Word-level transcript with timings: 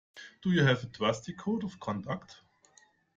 Do 0.41 0.49
you 0.51 0.63
have 0.63 0.83
a 0.83 0.87
trustee 0.87 1.33
code 1.33 1.63
of 1.63 1.79
conduct? 1.79 2.37